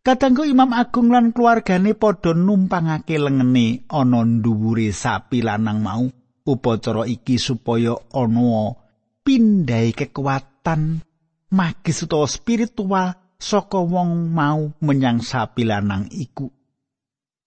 Kadangku 0.00 0.48
Imam 0.48 0.72
Agung 0.72 1.12
lan 1.12 1.36
keluargane 1.36 1.92
padha 1.98 2.32
numpangake 2.32 3.20
lengene 3.20 3.84
ana 3.90 4.24
dhuwure 4.24 4.94
sapi 4.94 5.44
lanang 5.44 5.84
mau 5.84 6.06
upacara 6.46 7.04
iki 7.04 7.36
supaya 7.36 7.98
ana 8.14 8.78
pindhai 9.20 9.92
kekuatan 9.92 11.04
magis 11.52 12.06
utawa 12.06 12.30
spiritual 12.30 13.20
saka 13.40 13.80
wong 13.80 14.30
mau 14.30 14.70
menyang 14.84 15.24
sapi 15.24 15.64
lanang 15.64 16.12
iku. 16.12 16.52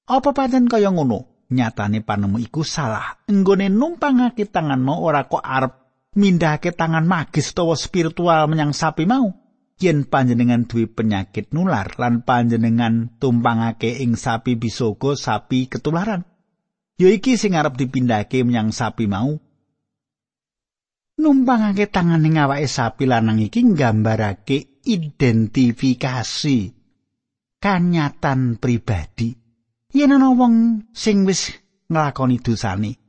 Apa 0.10 0.34
pancen 0.34 0.66
kaya 0.66 0.90
ngono? 0.90 1.48
Nyatane 1.54 2.02
panemu 2.02 2.42
iku 2.42 2.66
salah. 2.66 3.24
Enggone 3.30 3.70
numpangake 3.70 4.50
tangan 4.50 4.82
mau 4.82 5.06
ora 5.06 5.30
kok 5.30 5.46
arep 5.46 5.84
mindhahake 6.18 6.74
tangan 6.74 7.06
magis 7.06 7.54
utawa 7.54 7.78
spiritual 7.78 8.46
menyang 8.50 8.74
sapi 8.74 9.06
mau 9.10 9.34
yen 9.82 10.06
panjenengan 10.06 10.70
duwe 10.70 10.86
penyakit 10.86 11.50
nular 11.52 11.98
lan 11.98 12.22
panjenengan 12.22 13.18
tumpangake 13.18 13.98
ing 14.06 14.14
sapi 14.14 14.54
bisogo 14.54 15.18
sapi 15.18 15.66
ketularan 15.66 16.22
ya 17.02 17.10
iki 17.10 17.34
sing 17.36 17.58
arep 17.58 17.74
dipindhake 17.74 18.46
menyang 18.46 18.70
sapi 18.70 19.10
mau 19.10 19.42
numpangake 21.18 21.90
tangan 21.90 22.22
ing 22.22 22.38
awake 22.38 22.70
sapi 22.70 23.10
lanang 23.10 23.42
iki 23.42 23.66
nggambarake 23.66 24.73
identifikasi 24.84 26.58
kanyatan 27.64 28.60
pribadi. 28.60 29.32
Yen 29.94 30.16
ana 30.16 30.30
wong 30.36 30.88
sing 30.92 31.24
wis 31.24 31.54
nglakoni 31.88 32.42
dosane 32.42 33.04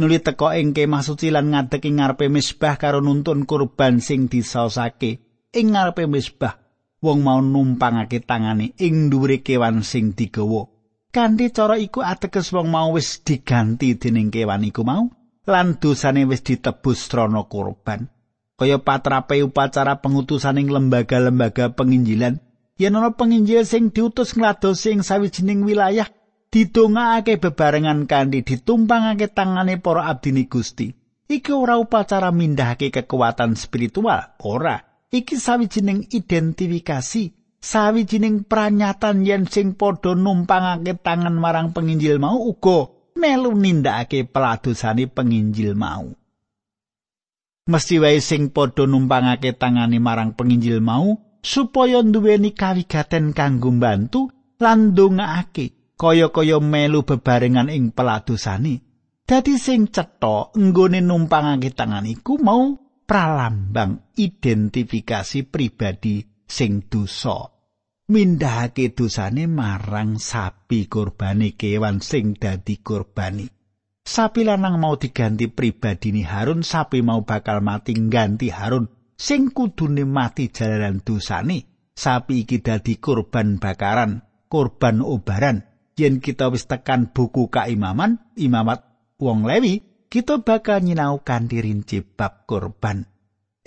nuli 0.00 0.16
teka 0.24 0.56
ing 0.56 0.72
kemah 0.72 1.04
suci 1.04 1.28
lan 1.28 1.52
ngadeg 1.52 1.84
ing 1.84 2.00
ngarepe 2.00 2.32
misbah 2.32 2.80
karo 2.80 3.04
nuntun 3.04 3.44
kurban 3.44 4.00
sing 4.00 4.32
disaosake. 4.32 5.20
Ing 5.52 5.76
ngarepe 5.76 6.08
misbah 6.08 6.56
wong 7.04 7.20
mau 7.20 7.40
numpangake 7.44 8.24
tangane 8.24 8.72
ing 8.80 9.12
dhuwure 9.12 9.44
kewan 9.44 9.84
sing 9.84 10.16
digawa. 10.16 10.64
Kanthi 11.12 11.50
cara 11.52 11.76
iku 11.76 12.00
ateges 12.00 12.54
wong 12.54 12.72
mau 12.72 12.96
wis 12.96 13.20
diganti 13.20 13.98
dening 14.00 14.32
kewan 14.32 14.64
iku 14.64 14.86
mau 14.86 15.04
lan 15.44 15.76
dosane 15.76 16.24
wis 16.24 16.40
ditebus 16.46 17.10
trana 17.10 17.44
kurban 17.50 18.08
kaya 18.60 18.76
patrape 18.76 19.40
upacara 19.40 20.04
pengutusan 20.04 20.60
ing 20.60 20.68
lembaga-lembaga 20.68 21.72
penginjilan 21.72 22.36
yen 22.76 22.96
ana 22.96 23.16
penginjil 23.16 23.64
sing 23.64 23.88
diutus 23.88 24.36
ngladosi 24.36 24.96
ing 24.96 25.00
sawijining 25.00 25.64
wilayah 25.64 26.08
didongakake 26.50 27.38
bebarengan 27.38 28.10
kanthi 28.10 28.42
ditumpangake 28.42 29.30
tangane 29.30 29.78
para 29.78 30.10
abdini 30.10 30.50
Gusti. 30.50 30.90
Iki 31.30 31.54
ora 31.54 31.78
upacara 31.78 32.34
mindahake 32.34 32.90
kekuatan 32.90 33.54
spiritual, 33.54 34.34
ora. 34.42 34.82
Iki 35.14 35.38
sawijining 35.38 36.10
identifikasi, 36.10 37.22
sawijining 37.62 38.50
pranyatan 38.50 39.22
yen 39.22 39.46
sing 39.46 39.78
padha 39.78 40.18
numpangake 40.18 40.98
tangan 40.98 41.38
marang 41.38 41.70
penginjil 41.70 42.18
mau 42.18 42.34
uga 42.34 42.90
melu 43.14 43.54
nindakake 43.54 44.26
peladosane 44.26 45.06
penginjil 45.06 45.78
mau. 45.78 46.10
Mesti 47.70 48.02
wae 48.02 48.18
sing 48.18 48.50
padha 48.50 48.82
numpangake 48.82 49.54
tangane 49.54 50.02
marang 50.02 50.34
penginjil 50.34 50.82
mau 50.82 51.38
supaya 51.38 52.02
nduweni 52.02 52.50
kawigaten 52.50 53.30
kanggo 53.30 53.70
bantu 53.70 54.26
lan 54.58 54.90
ndongaake 54.90 55.94
kaya-kaya 55.94 56.58
melu 56.58 57.06
bebarengan 57.06 57.70
ing 57.70 57.94
peladosane. 57.94 58.82
Dadi 59.22 59.54
sing 59.54 59.86
cetha 59.94 60.50
nggone 60.50 60.98
numpangake 60.98 61.70
tangan 61.70 62.10
iku 62.10 62.42
mau 62.42 62.74
pralambang 63.06 64.10
identifikasi 64.18 65.46
pribadi 65.46 66.26
sing 66.42 66.90
dosa. 66.90 67.54
Mindahake 68.10 68.90
dosane 68.98 69.46
marang 69.46 70.18
sapi 70.18 70.90
kurbane 70.90 71.54
kewan 71.54 72.02
sing 72.02 72.34
dadi 72.34 72.82
kurbani. 72.82 73.59
Sapi 74.10 74.42
lanang 74.42 74.82
mau 74.82 74.98
diganti 74.98 75.46
pribadini 75.46 76.26
Harun, 76.26 76.66
sapi 76.66 76.98
mau 76.98 77.22
bakal 77.22 77.62
mati 77.62 77.94
ganti 77.94 78.50
Harun 78.50 78.90
sing 79.14 79.54
kudune 79.54 80.02
mati 80.02 80.50
jalaran 80.50 80.98
dosane. 80.98 81.70
Sapi 81.94 82.42
iki 82.42 82.58
dadi 82.58 82.98
kurban 82.98 83.62
bakaran, 83.62 84.26
kurban 84.50 84.98
obaran. 85.04 85.70
yen 86.00 86.24
kita 86.24 86.48
wis 86.48 86.64
tekan 86.64 87.12
buku 87.12 87.52
kaimaman 87.52 88.24
imamat 88.40 88.88
wong 89.20 89.44
lewi 89.44 89.84
kita 90.08 90.40
bakal 90.40 90.80
nyinau 90.80 91.20
kanthi 91.20 91.60
rinci 91.60 92.00
bab 92.00 92.48
korban 92.48 93.04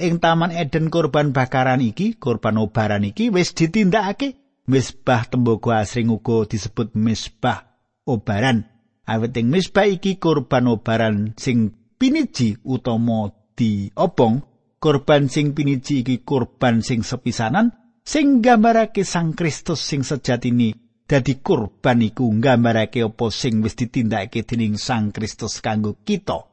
ing 0.01 0.17
taman 0.17 0.49
eden 0.49 0.89
korban 0.89 1.29
bakaran 1.29 1.85
iki 1.85 2.17
korban 2.17 2.57
obaran 2.57 3.05
iki 3.05 3.29
wis 3.29 3.53
ditindakake 3.53 4.41
misbah 4.65 5.29
tembaga 5.29 5.85
asring 5.85 6.09
uga 6.09 6.49
disebut 6.49 6.97
misbah 6.97 7.77
obaran 8.09 8.72
awit 9.07 9.35
ing 9.35 9.51
misbah 9.51 9.87
iki 9.87 10.19
korban 10.19 10.71
obaran 10.71 11.35
sing 11.35 11.75
piniji 11.99 12.59
utama 12.63 13.31
diobong 13.55 14.43
korban 14.79 15.31
sing 15.31 15.55
piniji 15.55 16.03
iki 16.03 16.23
korban 16.23 16.83
sing 16.83 17.03
sepisanan 17.03 17.71
sing 18.03 18.43
gambarake 18.43 19.07
sang 19.07 19.31
Kristus 19.31 19.79
sing 19.83 20.03
sejatine 20.03 20.83
dadi 21.07 21.39
kurban 21.39 22.01
iku 22.03 22.31
nggambarake 22.31 23.03
apa 23.03 23.27
sing 23.31 23.63
wis 23.63 23.75
ditindakake 23.77 24.47
dening 24.47 24.79
Sang 24.79 25.11
Kristus 25.11 25.59
kanggo 25.59 25.99
kita. 26.01 26.47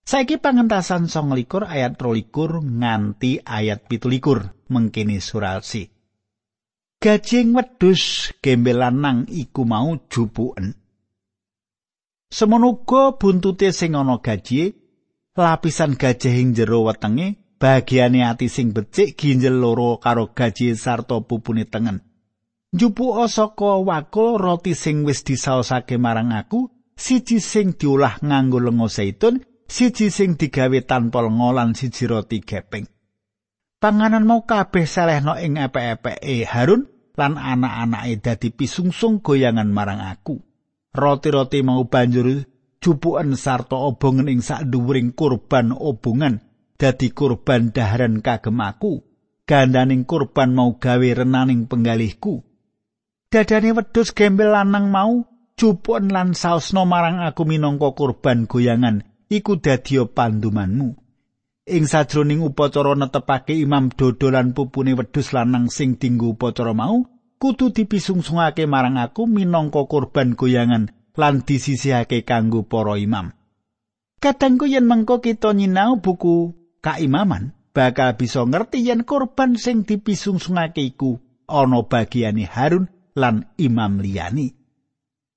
Saiki 0.00 0.40
pangentasan 0.40 1.06
29 1.06 1.68
ayat 1.68 1.94
23 1.94 2.80
nganti 2.80 3.44
ayat 3.44 3.84
17 3.86 4.72
mengkini 4.72 5.20
suralsi. 5.22 5.86
Gajing 7.00 7.56
wedhus 7.56 8.34
gembel 8.44 8.80
lanang 8.80 9.28
iku 9.28 9.64
mau 9.64 9.96
jupuken. 10.08 10.79
Semonoga 12.30 13.18
buntute 13.18 13.74
sing 13.74 13.98
ana 13.98 14.22
gaji, 14.22 14.70
lapisan 15.34 15.98
gajah 15.98 16.30
ing 16.30 16.54
jero 16.54 16.86
wetenge, 16.86 17.58
bagiane 17.58 18.22
ati 18.22 18.46
sing 18.46 18.70
becik 18.70 19.18
ginjel 19.18 19.58
loro 19.58 19.98
karo 19.98 20.30
gaji 20.30 20.78
sarta 20.78 21.18
pupune 21.26 21.66
tengen. 21.66 21.98
Njupuka 22.70 23.26
saka 23.26 23.82
wakul 23.82 24.38
roti 24.38 24.78
sing 24.78 25.02
wis 25.02 25.26
disaosake 25.26 25.98
marang 25.98 26.30
aku, 26.30 26.70
siji 26.94 27.42
sing 27.42 27.74
diolah 27.74 28.22
nganggo 28.22 28.62
lenga 28.62 28.86
zaitun, 28.86 29.42
siji 29.66 30.06
sing 30.14 30.38
digawe 30.38 30.78
tanpa 30.86 31.26
lenga 31.26 31.50
lan 31.50 31.74
siji 31.74 32.06
roti 32.06 32.38
gepeng. 32.38 32.86
Panganan 33.82 34.22
mau 34.22 34.46
kabeh 34.46 34.86
salehno 34.86 35.34
ing 35.34 35.58
epek-epeke 35.58 36.46
Harun 36.46 36.86
lan 37.18 37.34
anak-anake 37.34 38.22
dadi 38.22 38.48
pisungsung 38.54 39.18
goyangan 39.18 39.66
marang 39.66 39.98
aku. 39.98 40.49
Roti-roti 40.90 41.62
mau 41.62 41.86
banjur 41.86 42.46
jupuken 42.82 43.38
sarta 43.38 43.78
obongen 43.78 44.30
ing 44.30 44.40
sak 44.42 44.66
dhuwuring 44.66 45.14
kurban 45.14 45.70
obongan 45.70 46.42
dadi 46.74 47.14
kurban 47.14 47.70
daharan 47.70 48.22
kagem 48.24 48.58
aku. 48.58 49.06
Gandaning 49.46 50.06
kurban 50.06 50.54
mau 50.54 50.78
gawe 50.78 51.08
renaning 51.14 51.66
penggalihku. 51.66 52.46
dadane 53.30 53.70
wedhus 53.78 54.10
gembel 54.10 54.50
lanang 54.50 54.90
mau 54.90 55.22
cupon 55.54 56.10
lan 56.10 56.34
saosno 56.34 56.82
marang 56.82 57.22
aku 57.22 57.46
minangka 57.46 57.94
kurban 57.94 58.50
goyangan 58.50 59.06
iku 59.30 59.62
dadi 59.62 60.02
pandumanmu 60.02 60.98
ing 61.70 61.84
sajroning 61.86 62.42
upacara 62.42 62.98
netepake 62.98 63.54
imam 63.54 63.94
dodolan 63.94 64.50
pupune 64.50 64.98
wedhus 64.98 65.30
lanang 65.30 65.70
sing 65.70 65.94
dinggo 65.94 66.34
upacara 66.34 66.74
mau 66.74 67.06
kudu 67.40 67.72
dipisungsungake 67.72 68.68
marang 68.68 69.00
aku 69.00 69.24
minangka 69.24 69.88
kurban 69.88 70.36
goyangan 70.36 70.92
lan 71.16 71.40
disisihake 71.40 72.28
kanggo 72.28 72.68
para 72.68 73.00
imam 73.00 73.32
kadangku 74.20 74.68
yen 74.68 74.84
mengko 74.84 75.24
kita 75.24 75.56
nyinau 75.56 75.98
buku 76.04 76.52
kaimaman 76.84 77.56
bakal 77.72 78.14
bisa 78.20 78.44
ngerti 78.44 78.84
yen 78.84 79.08
kurban 79.08 79.56
sing 79.56 79.88
dipisungsungake 79.88 80.84
iku 80.84 81.18
ana 81.48 81.82
bagiane 81.82 82.46
Harun 82.46 82.86
lan 83.18 83.50
imam 83.58 83.98
liyani. 83.98 84.54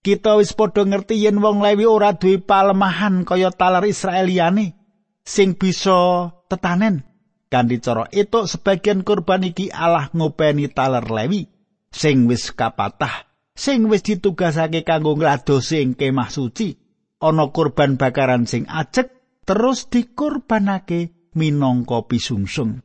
Kita 0.03 0.37
wis 0.37 0.53
padha 0.53 0.83
ngerti 0.83 1.15
yen 1.17 1.39
wong 1.39 1.63
Lewi 1.63 1.87
ora 1.87 2.13
duwe 2.13 2.37
palemahan 2.37 3.23
kaya 3.23 3.49
talar 3.49 3.87
Israel 3.87 4.27
liyane. 4.29 4.83
sing 5.23 5.55
bisa 5.55 6.29
tetanen 6.51 7.07
kanthi 7.47 7.79
cara 7.79 8.11
etuk 8.11 8.51
sebagian 8.51 9.07
kurban 9.07 9.47
iki 9.47 9.71
Allah 9.71 10.11
ngopeni 10.11 10.67
taler 10.67 11.07
lewi 11.07 11.47
sing 11.93 12.25
wis 12.25 12.49
kapatah 12.51 13.29
sing 13.53 13.85
wis 13.85 14.01
ditugasake 14.01 14.81
kanggo 14.81 15.13
ngladosi 15.13 15.85
ing 15.85 15.93
kemah 15.93 16.33
suci 16.33 16.73
ana 17.21 17.53
kurban 17.53 18.01
bakaran 18.01 18.49
sing 18.49 18.65
ajek 18.65 19.39
terus 19.45 19.87
dikurbanake 19.93 21.31
minangka 21.37 22.03
pisungsung 22.09 22.81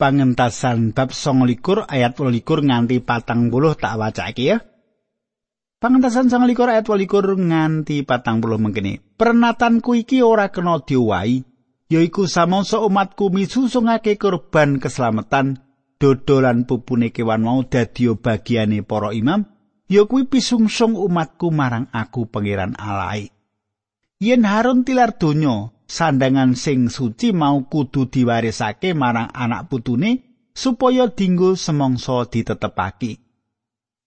pangentasan 0.00 0.96
bab 0.96 1.12
29 1.12 1.84
ayat 1.84 2.16
28 2.16 2.66
nganti 2.66 2.96
40 3.04 3.76
tak 3.76 3.94
wacake 4.00 4.44
ya 4.48 4.58
Pangentasan 5.80 6.28
sang 6.28 6.44
likur 6.44 6.68
ayat 6.68 6.84
walikur 6.92 7.24
nganti 7.40 8.04
patang 8.04 8.44
puluh 8.44 8.60
mengkini. 8.60 9.00
Pernatanku 9.16 9.96
iki 9.96 10.20
ora 10.20 10.52
kena 10.52 10.76
diwai, 10.84 11.40
yaiku 11.88 12.28
samangsa 12.28 12.84
umatku 12.84 13.32
misusungake 13.32 14.20
korban 14.20 14.76
keselamatan, 14.76 15.64
dodolan 16.00 16.64
pupune 16.64 17.12
kewan 17.12 17.44
mau 17.44 17.60
dadi 17.62 18.08
bagiane 18.08 18.80
para 18.80 19.12
imam, 19.12 19.44
ya 19.84 20.08
kuwi 20.08 20.24
pisungsung 20.26 20.96
umatku 20.96 21.52
marang 21.52 21.92
aku 21.92 22.24
pangeran 22.26 22.72
alai. 22.80 23.28
Yen 24.16 24.48
Harun 24.48 24.82
tilar 24.88 25.20
donya, 25.20 25.76
sandangan 25.84 26.56
sing 26.56 26.88
suci 26.88 27.36
mau 27.36 27.68
kudu 27.68 28.08
diwarisake 28.08 28.96
marang 28.96 29.28
anak 29.32 29.68
putune 29.68 30.24
supaya 30.56 31.12
dinggo 31.12 31.56
semangsa 31.56 32.24
ditetepake. 32.28 33.20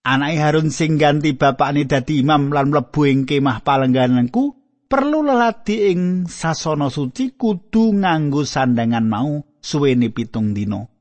Anake 0.04 0.38
Harun 0.38 0.70
sing 0.70 1.00
ganti 1.00 1.32
bapakne 1.34 1.88
dadi 1.88 2.20
imam 2.20 2.52
lan 2.52 2.70
mlebu 2.74 3.02
ing 3.08 3.24
kemah 3.24 3.64
palenggananku 3.64 4.44
perlu 4.92 5.26
leladi 5.26 5.90
ing 5.96 6.30
sasana 6.30 6.92
suci 6.92 7.34
kudu 7.40 7.98
nganggo 8.04 8.44
sandangan 8.44 9.08
mau 9.08 9.42
suwene 9.64 10.12
pitung 10.12 10.52
dina. 10.52 10.93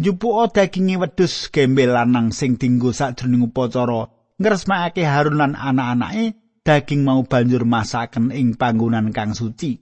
Njupuk 0.00 0.56
daginge 0.56 0.96
wedhus 0.96 1.52
gembel 1.52 1.92
lanang 1.92 2.32
sing 2.32 2.56
dinggo 2.56 2.88
sakjroning 2.88 3.44
upacara 3.44 4.08
ngresmakake 4.40 5.04
Harun 5.04 5.36
lan 5.36 5.52
anak-anake 5.52 6.40
daging 6.64 7.04
mau 7.04 7.20
banjur 7.20 7.68
masaken 7.68 8.32
ing 8.32 8.56
panggonan 8.56 9.12
kang 9.12 9.36
suci. 9.36 9.76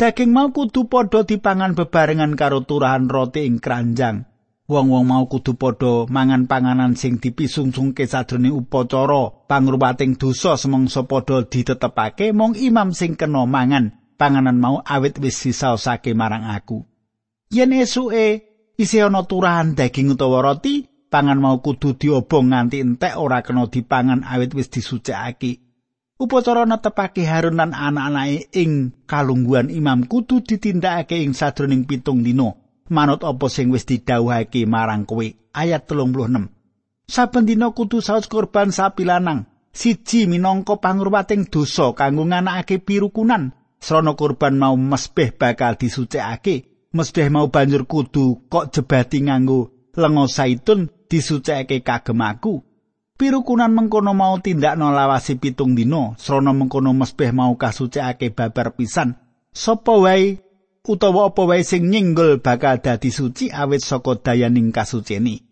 Daging 0.00 0.32
mau 0.32 0.48
kudu 0.48 0.88
padha 0.88 1.28
dipangan 1.28 1.76
bebarengan 1.76 2.40
karo 2.40 2.64
turahan 2.64 3.04
roti 3.04 3.44
ing 3.44 3.60
keranjang. 3.60 4.24
wong-wong 4.68 5.04
mau 5.08 5.24
kudu 5.24 5.56
padha 5.56 6.04
mangan 6.12 6.44
panganan 6.44 6.92
sing 6.92 7.16
dipisungsungke 7.16 8.04
sadurunge 8.04 8.52
upacara 8.52 9.48
pangruwating 9.48 10.20
dosa 10.20 10.60
semangsa 10.60 11.08
padha 11.08 11.48
ditetepake 11.48 12.36
mong 12.36 12.52
imam 12.60 12.92
sing 12.92 13.16
kena 13.16 13.48
mangan 13.48 13.96
panganan 14.20 14.60
mau 14.60 14.84
awit 14.84 15.16
wis 15.24 15.40
disaosake 15.40 16.12
marang 16.12 16.44
aku 16.44 16.84
yen 17.48 17.72
esuke 17.72 18.47
isih 18.78 19.10
ana 19.10 19.26
turahan 19.26 19.74
daging 19.74 20.14
utawa 20.14 20.38
roti 20.38 20.86
pangan 21.10 21.42
mau 21.42 21.58
kudu 21.58 21.98
diobong 21.98 22.54
nganti 22.54 22.78
entek 22.78 23.18
ora 23.18 23.42
kena 23.42 23.66
dipangan 23.66 24.22
awit 24.22 24.54
wis 24.54 24.70
disucikake. 24.70 25.66
Upacara 26.18 26.66
netepake 26.66 27.26
Harun 27.26 27.58
lan 27.58 27.74
anak-anake 27.74 28.50
ing 28.54 28.94
kalungguhan 29.06 29.70
imam 29.70 30.06
kudu 30.06 30.46
ditindakake 30.46 31.22
ing 31.22 31.34
sadurunge 31.34 31.86
pitung 31.90 32.22
dina. 32.22 32.54
Manut 32.88 33.20
apa 33.26 33.46
sing 33.50 33.68
wis 33.74 33.84
didhawuhake 33.84 34.64
marang 34.64 35.04
kowe? 35.04 35.26
Ayat 35.52 35.90
36 35.90 36.48
saben 37.08 37.44
dina 37.44 37.74
kudu 37.74 37.98
saus 37.98 38.30
korban 38.30 38.70
sapi 38.70 39.02
lanang. 39.02 39.50
Siji 39.74 40.26
minangka 40.26 40.80
pangruwating 40.80 41.50
dosa 41.50 41.94
kanggo 41.94 42.26
nganakake 42.26 42.82
pirukunan. 42.82 43.54
Srana 43.78 44.18
korban 44.18 44.58
mau 44.58 44.74
mesbeh 44.74 45.30
bakal 45.38 45.78
disucikake 45.78 46.77
mesbeh 46.92 47.28
mau 47.28 47.52
banjur 47.52 47.84
kudu 47.84 48.48
kok 48.48 48.72
jebati 48.72 49.28
nganggo 49.28 49.92
lenga 49.96 50.24
saitun 50.24 50.88
disucikake 51.08 51.84
kagem 51.84 52.20
aku 52.24 52.64
pirukunan 53.18 53.72
mengkono 53.72 54.14
mau 54.14 54.40
tindak 54.40 54.78
lawasi 54.78 55.36
pitung 55.36 55.76
dina 55.76 56.16
srana 56.16 56.56
mengkono 56.56 56.96
mesbeh 56.96 57.34
mau 57.34 57.56
kasucikake 57.60 58.32
babar 58.32 58.72
pisan 58.72 59.20
sapa 59.52 59.92
wae 59.98 60.40
utawa 60.88 61.28
apa 61.28 61.42
wae 61.44 61.60
sing 61.60 61.92
nyinggol 61.92 62.40
bakal 62.40 62.80
dadi 62.80 63.12
suci 63.12 63.52
awit 63.52 63.84
saka 63.84 64.16
dayaning 64.16 64.72
kasuceni. 64.72 65.44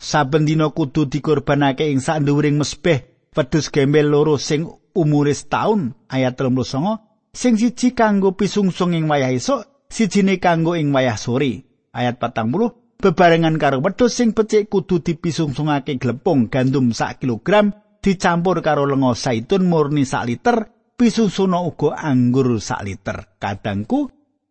Saben 0.00 0.48
dina 0.48 0.74
kudu 0.74 1.06
dikorbanake 1.06 1.86
ing 1.92 2.02
sandhuwuring 2.02 2.58
mesbeh 2.58 3.30
wedhus 3.36 3.70
gembel 3.70 4.10
loro 4.10 4.34
sing 4.40 4.66
umure 4.96 5.30
setahun 5.30 5.94
ayat 6.10 6.34
39 6.34 7.30
sing 7.30 7.54
siji 7.54 7.94
kanggo 7.94 8.34
pisungsung 8.34 8.96
ing 8.96 9.06
wayah 9.06 9.30
esuk 9.30 9.69
sijine 9.90 10.38
kanggo 10.38 10.78
ing 10.78 10.94
wayah 10.94 11.18
sore 11.18 11.66
ayat 11.90 12.22
40 12.22 13.02
bebarengan 13.02 13.58
karo 13.58 13.82
wedhus 13.82 14.14
sing 14.14 14.30
becik 14.32 14.70
kudu 14.70 15.02
dipisungsungake 15.02 15.98
glepung 15.98 16.46
gandum 16.46 16.94
sak 16.94 17.20
kilogram 17.20 17.74
dicampur 18.00 18.62
karo 18.64 18.86
lenga 18.86 19.12
saitun 19.18 19.66
murni 19.66 20.06
sak 20.06 20.30
liter 20.30 20.56
pisungsuna 20.94 21.58
uga 21.66 21.98
anggur 21.98 22.62
sak 22.62 22.86
liter 22.86 23.36
kadangku 23.42 24.08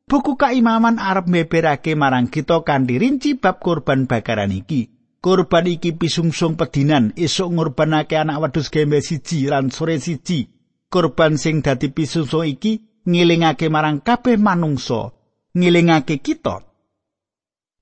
Buku 0.10 0.42
kaimaman 0.42 0.98
arep 0.98 1.30
meberake 1.30 1.94
marang 1.94 2.34
kita 2.34 2.66
kanthi 2.66 2.98
rinci 2.98 3.38
bab 3.38 3.62
korban 3.62 4.10
bakaran 4.10 4.50
iki. 4.50 4.90
Korban 5.22 5.70
iki 5.70 5.94
pisungsung 5.94 6.58
pedinan 6.58 7.14
esuk 7.14 7.54
ngorbanake 7.54 8.18
anak 8.18 8.42
wedhus 8.42 8.74
gembe 8.74 9.06
siji 9.06 9.46
lan 9.46 9.70
sore 9.70 10.02
siji. 10.02 10.50
Korban 10.90 11.38
sing 11.38 11.62
dadi 11.62 11.94
pisungsung 11.94 12.50
iki 12.50 13.06
ngilingake 13.06 13.70
marang 13.70 14.02
kabeh 14.02 14.42
manungsa, 14.42 15.14
ngilingake 15.60 16.24
kita. 16.24 16.64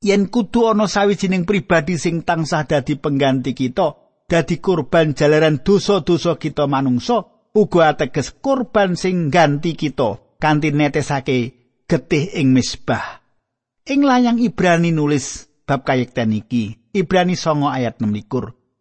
Yen 0.01 0.29
kudu 0.29 0.69
ana 0.69 0.85
sawijining 0.85 1.45
pribadi 1.45 1.97
sing 1.97 2.21
tansah 2.21 2.69
dadi 2.69 2.97
pengganti 2.97 3.57
kita, 3.57 3.97
dadi 4.29 4.61
korban 4.61 5.17
jalaran 5.17 5.65
dosa-dosa 5.65 6.37
kita 6.37 6.69
manungsa, 6.69 7.49
uga 7.57 7.93
ateges 7.93 8.37
korban 8.37 8.93
sing 8.93 9.33
ganti 9.33 9.73
kita 9.73 10.37
kanthi 10.37 10.69
netesake 10.69 11.37
getih 11.89 12.29
ing 12.37 12.53
misbah. 12.53 13.25
Ing 13.87 14.05
layang 14.05 14.37
Ibrani 14.37 14.93
nulis 14.93 15.49
bab 15.65 15.81
kayekten 15.87 16.35
iki. 16.35 16.93
Ibrani 16.93 17.33
songo 17.33 17.71
ayat 17.71 17.97
6 18.03 18.13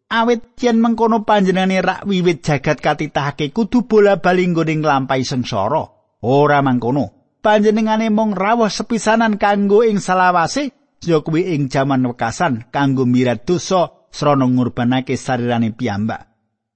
Awit 0.07 0.55
yen 0.63 0.79
mengkono 0.79 1.27
panjenengane 1.27 1.83
rak 1.83 2.07
wiwit 2.07 2.47
jagat 2.47 2.79
katitahake 2.79 3.51
kudu 3.51 3.91
bola 3.91 4.23
bali 4.23 4.47
nggone 4.47 4.79
nglampahi 4.79 5.27
sengsara. 5.27 5.83
Ora 6.23 6.63
mangkono. 6.63 7.16
Panjenengane 7.47 8.11
mung 8.11 8.35
rawuh 8.35 8.67
sepisanan 8.67 9.39
kanggo 9.39 9.87
ing 9.87 10.03
salawase 10.03 10.75
ya 11.07 11.23
kuwi 11.23 11.55
ing 11.55 11.71
jaman 11.71 12.03
wekasan 12.11 12.67
kanggo 12.75 13.07
mirat 13.07 13.47
dosa 13.47 14.11
srana 14.11 14.51
ngurbanake 14.51 15.15
sarirane 15.15 15.71
piyambak. 15.71 16.27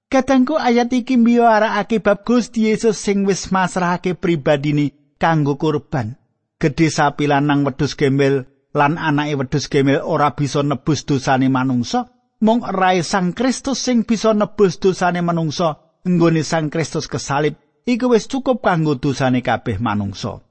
Kadangku 0.07 0.55
ayat 0.55 0.95
iki 0.95 1.19
mbiyo 1.19 1.43
arakake 1.43 1.99
bab 1.99 2.23
Gusti 2.23 2.71
Yesus 2.71 2.95
sing 3.03 3.27
wis 3.27 3.51
masrahake 3.51 4.15
pribadine 4.15 4.95
kanggo 5.19 5.59
kurban. 5.59 6.15
gedhe 6.61 6.93
sapi 6.93 7.25
lanang 7.25 7.65
wedhus 7.65 7.97
gembel 7.97 8.45
lan 8.77 9.01
anake 9.01 9.33
wedhus 9.33 9.65
gembel 9.65 9.97
ora 10.05 10.37
bisa 10.37 10.61
nebus 10.61 11.09
dosane 11.09 11.49
manungsa 11.49 12.13
mung 12.45 12.61
rae 12.61 13.01
Sang 13.01 13.33
Kristus 13.33 13.81
sing 13.81 14.05
bisa 14.05 14.37
nebus 14.37 14.77
dosane 14.77 15.25
manungsa 15.25 15.99
nggone 16.05 16.45
Sang 16.45 16.69
Kristus 16.69 17.09
kesalib 17.09 17.57
iku 17.89 18.13
wis 18.13 18.29
cukup 18.29 18.61
kanggo 18.61 18.93
dosane 19.01 19.41
kabeh 19.41 19.81
manungsa 19.81 20.50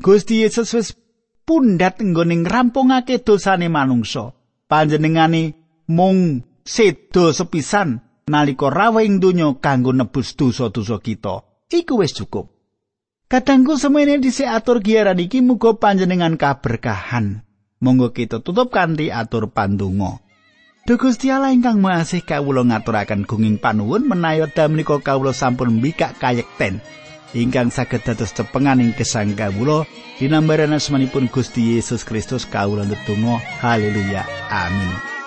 Gusti 0.00 0.40
Yesus 0.40 0.72
wis 0.72 0.88
pundhat 1.44 2.00
nggone 2.00 2.40
ngrampungake 2.40 3.20
dosane 3.20 3.68
manungsa 3.68 4.32
panjenengane 4.64 5.54
mung 5.92 6.40
sedo 6.64 7.36
sepisan 7.36 8.00
nalika 8.24 8.72
rawuh 8.72 9.04
ing 9.04 9.20
donya 9.20 9.60
kanggo 9.60 9.92
nebus 9.92 10.32
dosa-dosa 10.40 11.04
kita 11.04 11.44
iku 11.68 12.00
wis 12.00 12.16
cukup 12.16 12.60
Kadangku 13.30 13.78
semene 13.78 14.18
dhisik 14.18 14.50
atur 14.50 14.82
giaran 14.82 15.22
iki 15.22 15.38
muga 15.38 15.78
panjenengan 15.78 16.34
kaberkahan. 16.34 17.46
Monggo 17.78 18.10
kita 18.10 18.42
tutup 18.42 18.74
kanthi 18.74 19.14
atur 19.14 19.54
pandonga. 19.54 20.18
Duh 20.82 20.98
Gusti 20.98 21.30
Allah 21.30 21.54
ingkang 21.54 21.78
Mahasih 21.78 22.26
kawula 22.26 22.66
ngaturaken 22.66 23.30
gunging 23.30 23.62
panuwun 23.62 24.10
menawi 24.10 24.50
damnika 24.50 24.98
kawula 24.98 25.30
sampun 25.30 25.78
mbikak 25.78 26.18
kayekten 26.18 26.82
ingkang 27.36 27.70
saged 27.70 28.02
dados 28.02 28.34
cepengan 28.34 28.82
ing 28.82 28.92
gesang 28.96 29.38
kawula 29.38 29.86
dinambaran 30.18 30.74
asmanipun 30.74 31.30
Gusti 31.30 31.78
Yesus 31.78 32.02
Kristus 32.02 32.48
kawula 32.48 32.84
ndedonga. 32.84 33.38
Haleluya. 33.62 34.26
Amin 34.50 35.19